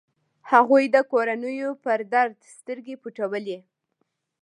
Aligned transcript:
هغوی 0.51 0.83
د 0.95 0.97
کورنيو 1.11 1.69
پر 1.83 1.99
درد 2.13 2.37
سترګې 2.57 2.95
پټولې. 3.03 3.57